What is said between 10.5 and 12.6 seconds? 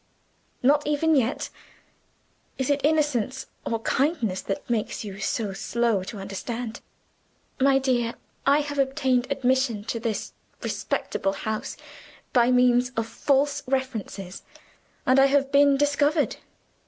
respectable house by